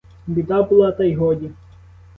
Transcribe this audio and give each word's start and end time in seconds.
Біда 0.27 0.63
була, 0.63 0.91
та 0.91 1.03
й 1.03 1.15
годі. 1.15 1.51